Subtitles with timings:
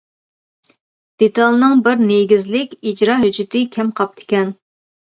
[1.23, 4.57] دېتالنىڭ بىر نېگىزلىك ئىجرا ھۆججىتى كەم قاپتىكەن.